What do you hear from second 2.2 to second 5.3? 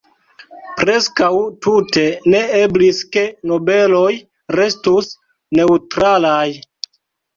ne eblis ke nobeloj restus